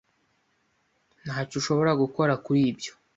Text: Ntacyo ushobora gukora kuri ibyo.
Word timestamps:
Ntacyo 1.23 1.55
ushobora 1.61 1.91
gukora 2.01 2.33
kuri 2.45 2.59
ibyo. 2.71 2.91